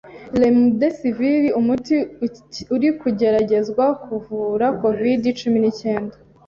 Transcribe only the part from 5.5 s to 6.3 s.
ni cyenda